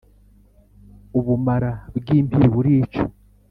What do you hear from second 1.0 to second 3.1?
ubumara bw impiri burica